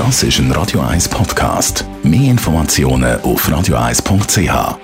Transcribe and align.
Das 0.00 0.22
ist 0.22 0.38
ein 0.38 0.50
Radio 0.52 0.80
1 0.80 1.10
Podcast. 1.10 1.84
Mehr 2.02 2.30
Informationen 2.30 3.20
auf 3.20 3.46
radio1.ch. 3.46 4.78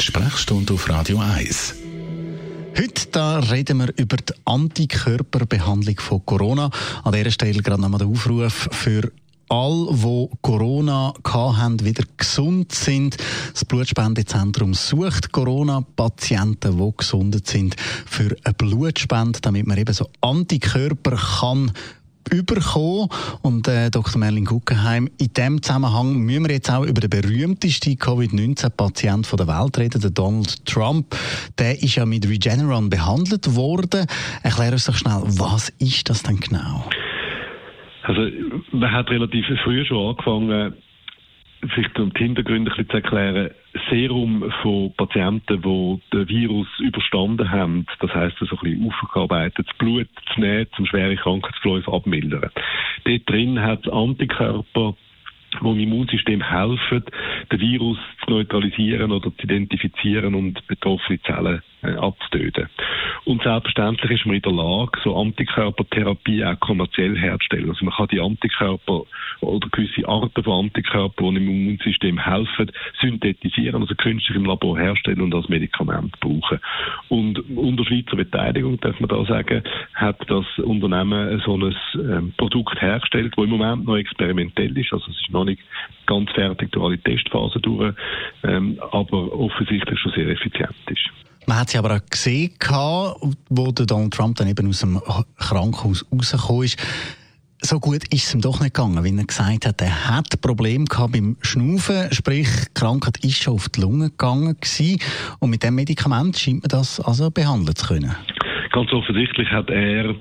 Die 0.00 0.02
Sprechstunde 0.02 0.72
auf 0.72 0.88
Radio 0.88 1.18
1. 1.18 1.74
Heute 2.74 3.08
da 3.10 3.40
reden 3.40 3.80
wir 3.80 3.92
über 3.98 4.16
die 4.16 4.32
Antikörperbehandlung 4.46 6.00
von 6.00 6.24
Corona. 6.24 6.70
An 7.04 7.12
dieser 7.12 7.30
Stelle 7.30 7.62
gerade 7.62 7.82
nochmal 7.82 7.98
der 7.98 8.08
Aufruf 8.08 8.70
für 8.72 9.12
alle, 9.50 9.92
die 9.92 10.28
Corona 10.40 11.12
haben, 11.22 11.84
wieder 11.84 12.04
gesund 12.16 12.72
sind. 12.72 13.18
Das 13.52 13.66
Blutspendezentrum 13.66 14.72
sucht 14.72 15.32
Corona-Patienten, 15.32 16.78
die 16.78 16.92
gesund 16.96 17.46
sind, 17.46 17.76
für 17.78 18.34
eine 18.42 18.54
Blutspende, 18.54 19.38
damit 19.42 19.66
man 19.66 19.76
eben 19.76 19.92
so 19.92 20.08
Antikörper 20.22 21.18
kann 21.40 21.72
überkommen. 22.30 23.08
Und 23.42 23.68
äh, 23.68 23.90
Dr. 23.90 24.18
Merlin 24.18 24.44
Guggenheim, 24.44 25.08
in 25.18 25.32
diesem 25.32 25.62
Zusammenhang 25.62 26.18
müssen 26.18 26.46
wir 26.46 26.54
jetzt 26.54 26.70
auch 26.70 26.84
über 26.84 27.00
den 27.00 27.10
berühmtesten 27.10 27.96
Covid-19-Patient 27.96 29.30
der 29.38 29.48
Welt 29.48 29.78
reden, 29.78 30.00
den 30.00 30.14
Donald 30.14 30.66
Trump. 30.66 31.16
Der 31.58 31.82
ist 31.82 31.96
ja 31.96 32.06
mit 32.06 32.28
Regeneron 32.28 32.90
behandelt 32.90 33.54
worden. 33.54 34.06
Erklär 34.42 34.72
uns 34.72 34.86
doch 34.86 34.94
schnell, 34.94 35.22
was 35.24 35.70
ist 35.78 36.08
das 36.10 36.22
denn 36.22 36.38
genau? 36.38 36.84
Also 38.04 38.22
man 38.72 38.90
hat 38.90 39.08
relativ 39.10 39.46
früh 39.62 39.84
schon 39.84 40.10
angefangen, 40.10 40.74
vielleicht 41.68 41.98
um 41.98 42.12
die 42.12 42.22
Hintergründe 42.22 42.70
ein 42.70 42.76
bisschen 42.76 42.90
zu 42.90 42.96
erklären, 42.96 43.50
Serum 43.88 44.50
von 44.62 44.92
Patienten, 44.94 45.62
die 45.62 46.00
den 46.12 46.28
Virus 46.28 46.68
überstanden 46.80 47.50
haben, 47.50 47.86
das 48.00 48.14
heisst, 48.14 48.38
so 48.38 48.46
ein 48.46 48.58
bisschen 48.62 48.88
aufgearbeitetes 48.88 49.76
Blut 49.78 50.08
zu 50.34 50.40
nehmen, 50.40 50.66
um 50.78 50.86
schwere 50.86 51.16
Krankheitsverläufe 51.16 51.92
abmildern. 51.92 52.50
Dort 53.04 53.30
drin 53.30 53.60
hat 53.60 53.86
es 53.86 53.92
Antikörper, 53.92 54.94
die 55.60 55.66
im 55.66 55.78
Immunsystem 55.78 56.42
helfen, 56.42 57.04
den 57.50 57.60
Virus 57.60 57.98
zu 58.24 58.30
neutralisieren 58.30 59.12
oder 59.12 59.30
zu 59.36 59.44
identifizieren 59.44 60.34
und 60.34 60.66
betroffene 60.66 61.20
Zellen 61.22 61.62
abzutöten. 61.82 62.68
Und 63.24 63.42
selbstverständlich 63.42 64.20
ist 64.20 64.26
man 64.26 64.36
in 64.36 64.42
der 64.42 64.52
Lage, 64.52 64.92
so 65.02 65.16
Antikörpertherapie 65.16 66.44
auch 66.44 66.58
kommerziell 66.60 67.16
herzustellen. 67.16 67.68
Also 67.68 67.84
man 67.84 67.94
kann 67.94 68.08
die 68.08 68.20
Antikörper 68.20 69.02
oder 69.40 69.68
gewisse 69.70 70.08
Arten 70.08 70.42
von 70.42 70.64
Antikörpern, 70.64 71.34
die 71.34 71.40
im 71.40 71.48
Immunsystem 71.48 72.18
helfen, 72.18 72.70
synthetisieren, 73.00 73.82
also 73.82 73.94
künstlich 73.94 74.36
im 74.36 74.44
Labor 74.44 74.78
herstellen 74.78 75.20
und 75.20 75.34
als 75.34 75.48
Medikament 75.48 76.18
brauchen. 76.20 76.58
Und 77.08 77.38
unter 77.56 77.84
Schweizer 77.84 78.16
Beteiligung, 78.16 78.78
darf 78.80 78.98
man 79.00 79.08
da 79.08 79.24
sagen, 79.24 79.62
hat 79.94 80.18
das 80.28 80.46
Unternehmen 80.58 81.40
so 81.44 81.56
ein 81.56 81.74
ähm, 81.94 82.34
Produkt 82.36 82.80
hergestellt, 82.80 83.34
das 83.36 83.44
im 83.44 83.50
Moment 83.50 83.86
noch 83.86 83.96
experimentell 83.96 84.76
ist. 84.78 84.92
Also 84.92 85.10
es 85.10 85.20
ist 85.20 85.30
noch 85.30 85.44
nicht 85.44 85.62
ganz 86.06 86.30
fertig 86.32 86.70
durch 86.72 86.84
alle 86.84 86.98
Testphasen 86.98 87.62
durch, 87.62 87.94
ähm, 88.44 88.78
aber 88.90 89.32
offensichtlich 89.32 89.98
schon 89.98 90.12
sehr 90.12 90.28
effizient 90.28 90.74
ist. 90.88 91.10
Man 91.46 91.58
hat 91.58 91.70
sie 91.70 91.78
aber 91.78 91.96
auch 91.96 92.06
gesehen, 92.10 92.52
wo 93.48 93.72
Donald 93.72 94.14
Trump 94.14 94.36
dann 94.36 94.48
eben 94.48 94.68
aus 94.68 94.80
dem 94.80 95.00
Krankenhaus 95.38 96.04
rausgekommen 96.12 96.64
ist. 96.64 96.78
So 97.64 97.78
gut 97.78 98.02
ist 98.12 98.24
es 98.24 98.34
ihm 98.34 98.40
doch 98.40 98.60
nicht 98.60 98.74
gegangen, 98.74 99.04
wie 99.04 99.16
er 99.16 99.24
gesagt 99.24 99.66
hat, 99.66 99.80
er 99.80 100.08
hat 100.08 100.40
Probleme 100.40 100.84
gehabt 100.84 101.12
beim 101.12 101.36
Schnaufen, 101.42 102.12
sprich, 102.12 102.48
die 102.48 102.74
Krankheit 102.74 103.18
ist 103.24 103.40
schon 103.40 103.54
auf 103.54 103.68
die 103.68 103.82
Lunge 103.82 104.10
gegangen 104.10 104.56
gewesen. 104.60 104.98
Und 105.38 105.50
mit 105.50 105.62
dem 105.62 105.76
Medikament 105.76 106.36
scheint 106.36 106.62
man 106.62 106.70
das 106.70 106.98
also 106.98 107.30
behandeln 107.30 107.76
zu 107.76 107.86
können. 107.86 108.16
Ganz 108.72 108.92
offensichtlich 108.92 109.48
hat 109.50 109.70
er 109.70 110.16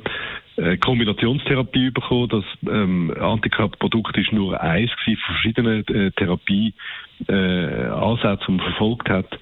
äh, 0.57 0.77
Kombinationstherapie 0.77 1.89
bekommen. 1.89 2.29
Das 2.29 2.43
ähm, 2.71 3.11
Antikörperprodukt 3.19 4.15
ist 4.17 4.31
nur 4.31 4.61
eins 4.61 4.91
von 5.03 5.17
verschiedenen 5.25 5.87
äh, 5.87 6.11
Therapieansätzen, 6.11 7.29
äh, 7.29 8.37
die 8.45 8.51
man 8.51 8.59
verfolgt 8.59 9.09
hat. 9.09 9.39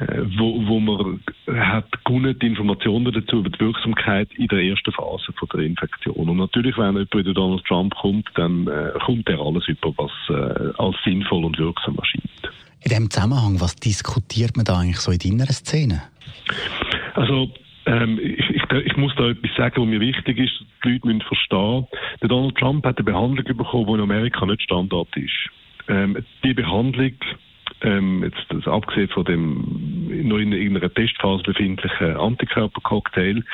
Äh, 0.00 0.22
wo, 0.38 0.66
wo 0.66 0.80
man 0.80 1.20
hat 1.46 2.04
gute 2.04 2.46
Informationen 2.46 3.12
dazu 3.12 3.40
über 3.40 3.50
die 3.50 3.60
Wirksamkeit 3.60 4.28
in 4.34 4.48
der 4.48 4.62
ersten 4.62 4.92
Phase 4.92 5.32
von 5.38 5.48
der 5.52 5.60
Infektion. 5.60 6.28
Und 6.28 6.38
natürlich, 6.38 6.76
wenn 6.78 6.96
jemand 6.96 7.14
wie 7.14 7.34
Donald 7.34 7.64
Trump 7.66 7.94
kommt, 7.96 8.26
dann 8.34 8.66
äh, 8.66 8.92
kommt 9.04 9.28
er 9.28 9.38
alles 9.40 9.68
über, 9.68 9.92
was 9.98 10.10
äh, 10.30 10.72
als 10.78 10.96
sinnvoll 11.04 11.44
und 11.44 11.58
wirksam 11.58 11.96
erscheint. 11.96 12.24
In 12.82 12.90
dem 12.90 13.10
Zusammenhang, 13.10 13.60
was 13.60 13.76
diskutiert 13.76 14.56
man 14.56 14.64
da 14.64 14.78
eigentlich 14.78 15.00
so 15.00 15.12
in 15.12 15.18
deiner 15.18 15.52
Szene? 15.52 16.02
Also 17.14 17.50
ähm, 17.84 18.18
ich, 18.22 18.48
ich, 18.48 18.62
ich, 18.72 18.96
muss 18.96 19.12
da 19.16 19.28
etwas 19.28 19.50
sagen, 19.54 19.82
was 19.82 19.88
mir 19.88 20.00
wichtig 20.00 20.38
ist. 20.38 20.64
Die 20.82 20.92
Leute 20.92 21.06
müssen 21.08 21.20
verstehen. 21.20 21.86
Der 22.22 22.28
Donald 22.28 22.56
Trump 22.56 22.86
hat 22.86 22.96
eine 22.96 23.04
Behandlung 23.04 23.56
bekommen, 23.56 23.86
die 23.86 23.92
in 23.92 24.00
Amerika 24.00 24.46
nicht 24.46 24.62
Standard 24.62 25.14
ist. 25.16 25.50
Ähm, 25.88 26.16
die 26.42 26.54
Behandlung 26.54 27.12
ähm, 27.82 28.22
jetzt 28.24 28.44
das, 28.48 28.66
abgesehen 28.66 29.08
von 29.08 29.24
dem 29.24 30.28
noch 30.28 30.38
in 30.38 30.52
irgendeiner 30.52 30.92
Testphase 30.92 31.42
befindlichen 31.42 32.16
Antikörpercocktail, 32.16 33.44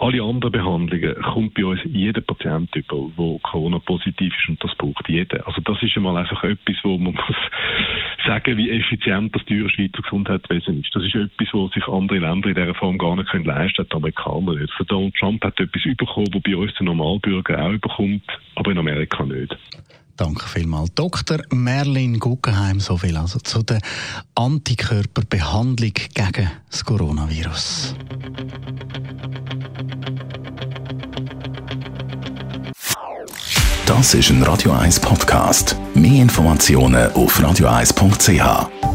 alle 0.00 0.22
anderen 0.22 0.52
Behandlungen 0.52 1.14
kommt 1.20 1.54
bei 1.54 1.64
uns 1.64 1.80
jeder 1.84 2.22
Patient 2.22 2.74
über, 2.74 3.10
der 3.18 3.38
Corona-positiv 3.42 4.32
ist 4.34 4.48
und 4.48 4.64
das 4.64 4.74
braucht 4.76 5.06
jeder. 5.08 5.46
Also 5.46 5.60
das 5.60 5.82
ist 5.82 5.94
einmal 5.94 6.16
einfach 6.16 6.42
etwas, 6.42 6.76
wo 6.82 6.96
man 6.96 7.12
muss 7.12 7.24
sagen, 8.26 8.56
wie 8.56 8.70
effizient 8.70 9.34
das 9.34 9.44
teure 9.44 9.68
Schweizer 9.68 10.02
Gesundheitswesen 10.02 10.80
ist. 10.80 10.96
Das 10.96 11.04
ist 11.04 11.14
etwas, 11.14 11.48
wo 11.52 11.68
sich 11.68 11.86
andere 11.86 12.18
Länder 12.18 12.48
in 12.48 12.54
dieser 12.54 12.74
Form 12.74 12.96
gar 12.96 13.14
nicht 13.14 13.30
leisten 13.44 13.76
können, 13.76 13.88
die 13.90 13.96
Amerikaner 13.96 14.54
nicht. 14.54 14.72
Also 14.72 14.84
Donald 14.84 15.14
Trump 15.16 15.44
hat 15.44 15.60
etwas 15.60 15.82
bekommen, 15.82 16.28
was 16.32 16.42
bei 16.42 16.56
uns 16.56 16.74
der 16.74 16.86
Normalbürger 16.86 17.62
auch 17.62 17.78
bekommt, 17.78 18.24
aber 18.54 18.70
in 18.70 18.78
Amerika 18.78 19.22
nicht. 19.24 19.54
Danke 20.20 20.46
vielmals. 20.46 20.90
Dr. 20.94 21.38
Merlin 21.50 22.18
Guggenheim, 22.18 22.78
so 22.78 22.98
viel 22.98 23.16
also 23.16 23.38
zu 23.38 23.62
der 23.62 23.80
Antikörperbehandlung 24.34 25.94
gegen 26.12 26.50
das 26.70 26.84
Coronavirus. 26.84 27.94
Das 33.86 34.12
ist 34.12 34.28
ein 34.28 34.42
Radio 34.42 34.72
1 34.72 35.00
Podcast. 35.00 35.74
Mehr 35.94 36.20
Informationen 36.20 37.10
auf 37.12 37.40
radio1.ch. 37.40 38.89